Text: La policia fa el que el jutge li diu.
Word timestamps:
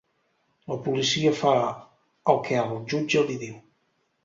La 0.71 0.77
policia 0.87 1.33
fa 1.41 1.51
el 2.35 2.41
que 2.49 2.59
el 2.65 2.75
jutge 2.95 3.25
li 3.31 3.39
diu. 3.47 3.63